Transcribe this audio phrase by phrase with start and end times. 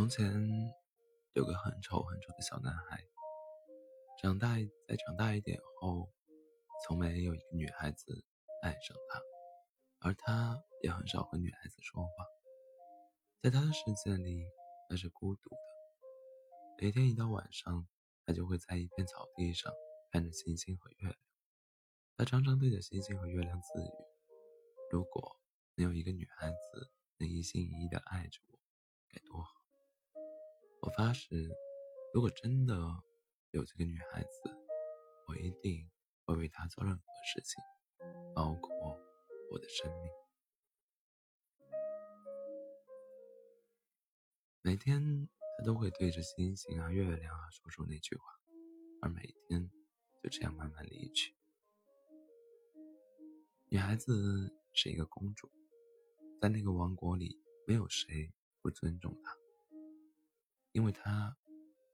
[0.00, 0.32] 从前
[1.34, 3.04] 有个很丑很丑的小男孩，
[4.22, 4.56] 长大
[4.88, 6.08] 再长大一点后，
[6.82, 8.24] 从没有一个女孩子
[8.62, 9.20] 爱上他，
[9.98, 12.10] 而他也很少和女孩子说话。
[13.42, 14.42] 在他的世界里，
[14.88, 15.56] 那是孤独的。
[16.80, 17.86] 每天一到晚上，
[18.24, 19.70] 他就会在一片草地上
[20.10, 21.16] 看着星星和月亮。
[22.16, 23.90] 他常常对着星星和月亮自语
[24.90, 25.38] ：“如果
[25.74, 28.58] 能有一个女孩子能一心一意地爱着我，
[29.10, 29.50] 该多好。”
[30.82, 31.28] 我发誓，
[32.14, 32.74] 如果真的
[33.50, 34.28] 有这个女孩子，
[35.26, 35.90] 我一定
[36.24, 37.02] 会为她做任何
[37.34, 37.62] 事情，
[38.34, 38.70] 包括
[39.50, 40.10] 我的生命。
[44.62, 48.24] 每天，他都会对着星星啊、月亮啊说出那句话，
[49.02, 49.70] 而每天
[50.22, 51.34] 就这样慢慢离去。
[53.68, 55.50] 女孩子是一个公主，
[56.40, 59.39] 在那个王国里，没有谁不尊重她。
[60.72, 61.36] 因为她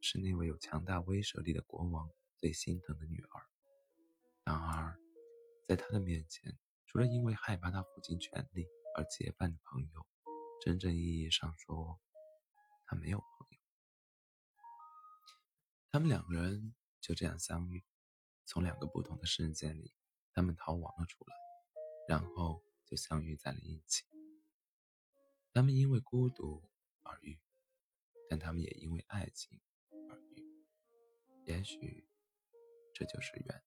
[0.00, 3.46] 是那位有强大威慑力的国王最心疼的女儿。
[4.44, 4.98] 然而，
[5.68, 10.06] 在他的面前，除了因为害怕他父亲权力而结伴的朋友，
[10.60, 12.00] 真正意义上说，
[12.86, 13.58] 他没有朋友。
[15.90, 17.84] 他们两个人就这样相遇，
[18.44, 19.94] 从两个不同的世界里，
[20.32, 21.36] 他们逃亡了出来，
[22.08, 24.04] 然后就相遇在了一起。
[25.52, 26.68] 他们因为孤独
[27.02, 27.38] 而遇。
[28.32, 29.60] 但他们也因为爱情
[30.08, 30.64] 而遇，
[31.44, 32.08] 也许
[32.94, 33.62] 这就是缘。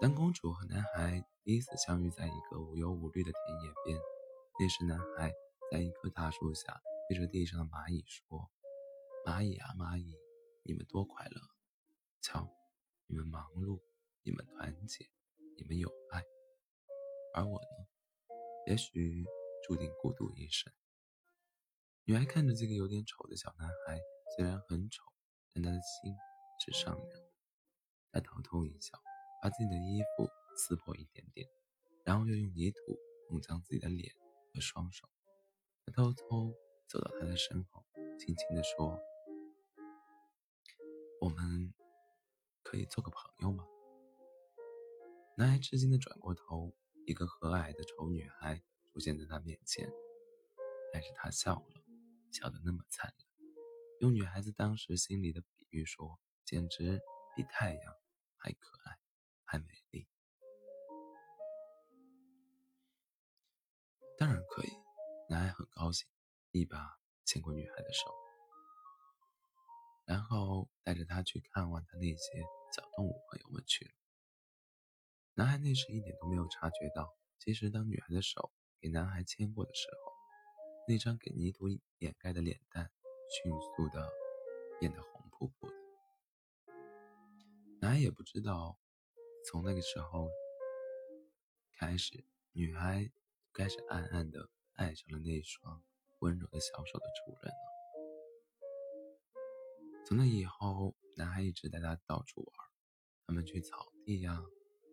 [0.00, 4.00] 当公主和男孩第一次相遇在一个无忧无虑的田野边，
[4.58, 5.30] 那时男孩
[5.70, 8.50] 在一棵大树下对着地上的蚂蚁说
[9.28, 10.16] ：“蚂蚁啊蚂蚁，
[10.62, 11.38] 你们多快乐！
[12.22, 12.48] 瞧，
[13.08, 13.78] 你们忙碌，
[14.22, 15.04] 你们团结，
[15.58, 16.24] 你们有爱，
[17.34, 17.86] 而我呢？
[18.68, 19.26] 也许……”
[19.62, 20.72] 注定孤独一生。
[22.04, 24.00] 女孩看着这个有点丑的小男孩，
[24.36, 25.04] 虽然很丑，
[25.54, 26.14] 但他的心
[26.64, 27.32] 是善良的。
[28.10, 28.98] 她偷偷一笑，
[29.42, 31.48] 把自己的衣服撕破一点点，
[32.04, 32.98] 然后又用泥土
[33.30, 34.12] 弄脏自己的脸
[34.52, 35.08] 和双手。
[35.86, 36.52] 她偷偷
[36.88, 37.84] 走到他的身后，
[38.18, 38.98] 轻轻地说
[41.22, 41.72] ：“我们
[42.62, 43.64] 可以做个朋友吗？”
[45.38, 48.62] 男孩吃惊地转过头，一个和蔼的丑女孩。
[48.92, 49.90] 出现在他面前，
[50.92, 51.82] 但是他笑了，
[52.30, 53.26] 笑得那么灿烂，
[54.00, 57.00] 用女孩子当时心里的比喻说，简直
[57.34, 57.94] 比太阳
[58.36, 58.98] 还可爱，
[59.44, 60.06] 还美丽。
[64.18, 64.70] 当然可以，
[65.30, 66.06] 男孩很高兴，
[66.50, 68.14] 一把牵过女孩的手，
[70.04, 72.42] 然后带着她去看望他那些
[72.76, 73.92] 小动物朋友们去了。
[75.32, 78.52] 男孩那时一点都没有察觉到，其实当女孩的手。
[78.82, 80.12] 给男孩牵过的时候，
[80.88, 82.90] 那张给泥土掩盖的脸蛋
[83.30, 84.10] 迅速的
[84.80, 85.74] 变得红扑扑的。
[87.80, 88.76] 男孩也不知道，
[89.46, 90.28] 从那个时候
[91.74, 93.08] 开始，女孩
[93.52, 95.80] 开始暗暗的爱上了那双
[96.18, 97.72] 温柔的小手的主人了。
[100.04, 102.68] 从那以后，男孩一直带她到处玩，
[103.28, 104.42] 他们去草地呀，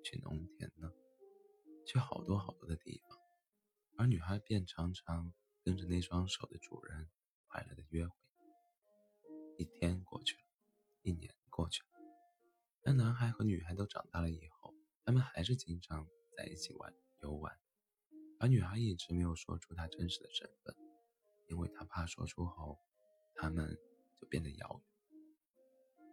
[0.03, 0.93] 去农田呢，
[1.87, 3.17] 去好多好多的地方。
[3.99, 7.09] 而女孩便常常跟着那双手的主人
[7.49, 8.15] 快乐的约会。
[9.57, 10.43] 一天过去了，
[11.01, 11.89] 一年过去了，
[12.81, 14.73] 当男孩和女孩都长大了以后，
[15.03, 17.59] 他们还是经常在一起玩游玩。
[18.39, 20.73] 而女孩一直没有说出她真实的身份，
[21.49, 22.79] 因为她怕说出后，
[23.35, 23.77] 他们
[24.21, 26.09] 就变得遥远。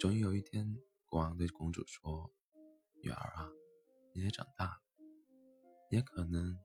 [0.00, 0.76] 终于有一天，
[1.06, 2.32] 国王对公主说
[3.04, 3.48] ：“女儿啊，
[4.12, 4.80] 你也长大了，
[5.90, 6.58] 也可能……”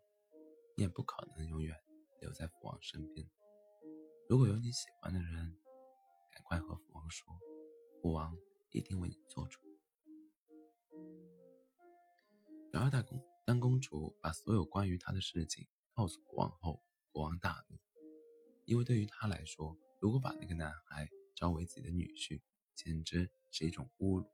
[0.76, 1.80] 你也不可能永远
[2.20, 3.30] 留在父王身边。
[4.28, 5.56] 如果有你喜欢的人，
[6.32, 7.28] 赶快和父王说，
[8.02, 8.36] 父王
[8.72, 9.60] 一定为你做主。
[12.72, 17.78] 然而，大公当公主把所有关于她的事情告诉国王后，国王大怒，
[18.66, 22.42] 因为对于他来说，如果把那个男孩招为自己的女婿，
[22.74, 24.28] 简直是一种侮辱。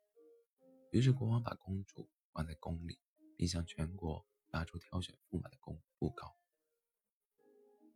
[0.92, 2.98] 于是，国王把公主关在宫里，
[3.36, 4.26] 并向全国。
[4.52, 6.36] 发出挑选驸马的公布告。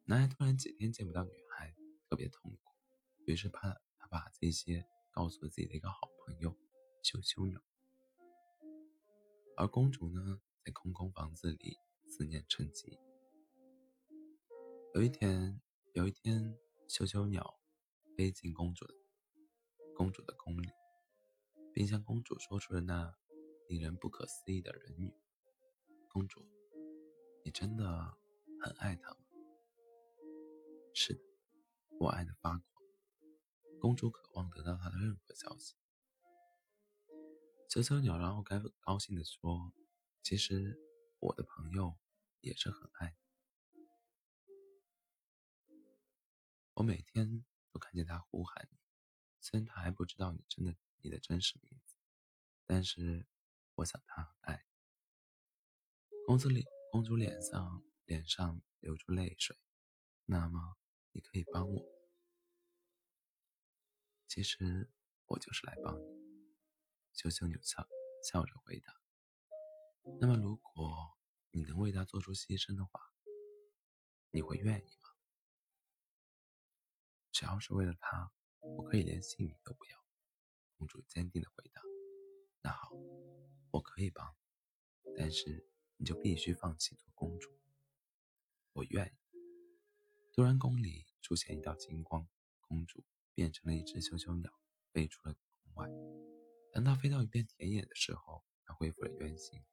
[0.05, 1.73] 男孩突然几天见不到女孩，
[2.09, 2.71] 特别痛苦，
[3.25, 6.57] 于是怕他把这些告诉自己的一个好朋友
[7.01, 7.61] 羞羞鸟。
[9.55, 11.77] 而公主呢，在空空房子里
[12.07, 12.99] 思念成疾。
[14.93, 15.61] 有一天，
[15.93, 16.57] 有一天，
[16.87, 17.59] 羞羞鸟
[18.17, 18.93] 飞进公主的
[19.95, 20.69] 公主的宫里，
[21.73, 23.15] 并向公主说出了那
[23.69, 25.13] 令人不可思议的人语。
[26.13, 26.45] 公主，
[27.43, 28.15] 你真的
[28.61, 29.17] 很爱他吗？
[30.93, 31.21] 是的，
[31.99, 32.63] 我爱的发狂。
[33.81, 35.75] 公主渴望得到他的任何消息。
[37.67, 39.73] 小小鸟然后该高兴地说
[40.21, 40.79] ：“其实
[41.17, 41.97] 我的朋友
[42.41, 43.17] 也是很爱
[43.73, 43.87] 你。
[46.75, 48.77] 我每天都看见他呼喊你，
[49.41, 51.95] 虽然他还不知道你真的你的真实名字，
[52.67, 53.25] 但是
[53.73, 54.72] 我想他很爱你。”
[56.25, 59.57] 公主脸公主脸上脸上流出泪水。
[60.25, 60.77] 那么
[61.11, 61.85] 你可以帮我？
[64.27, 64.89] 其实
[65.25, 66.23] 我就是来帮你。
[67.13, 67.87] 羞羞扭笑
[68.23, 68.95] 笑着回答。
[70.21, 71.17] 那么如果
[71.51, 73.13] 你能为他做出牺牲的话，
[74.31, 75.09] 你会愿意吗？
[77.31, 78.31] 只要是为了他，
[78.61, 80.03] 我可以连性命都不要。
[80.77, 81.81] 公主坚定的回答。
[82.61, 82.91] 那好，
[83.71, 84.35] 我可以帮，
[85.17, 85.67] 但是
[85.97, 87.49] 你就必须放弃做公主。
[88.73, 89.37] 我愿意。
[90.33, 92.27] 突然，宫里出现一道金光，
[92.61, 93.03] 公主
[93.33, 94.51] 变成了一只羞羞鸟，
[94.91, 95.87] 飞出了宫外。
[96.71, 99.63] 当她飞到一片田野的时候，她恢复了原形，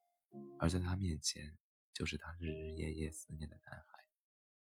[0.58, 1.56] 而在她面前
[1.94, 4.04] 就是她日日夜夜思念的男孩。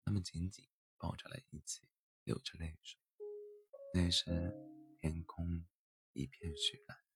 [0.06, 0.68] 他们紧紧
[0.98, 1.90] 抱在了一起，
[2.24, 3.00] 流着泪水。
[3.94, 4.54] 那时，
[5.00, 5.66] 天空
[6.14, 7.07] 一片雪蓝。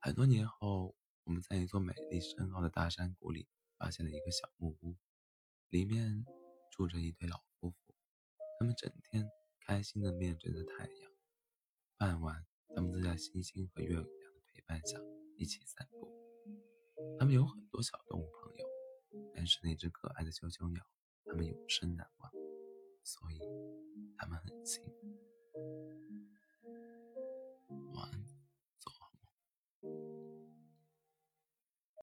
[0.00, 0.94] 很多年后，
[1.24, 3.46] 我们在一座美丽深奥的大山谷里。
[3.80, 4.94] 发现了一个小木屋，
[5.70, 6.26] 里面
[6.70, 7.94] 住着一对老夫妇，
[8.58, 9.26] 他们整天
[9.58, 11.10] 开心地面对着太阳。
[11.96, 12.44] 傍晚，
[12.76, 15.00] 他们就在星星和月亮的陪伴下
[15.38, 16.06] 一起散步。
[17.18, 18.66] 他们有很多小动物朋友，
[19.34, 20.84] 但是那只可爱的啾啾鸟，
[21.24, 22.30] 他们永生难忘，
[23.02, 23.40] 所以
[24.18, 25.89] 他们很幸福。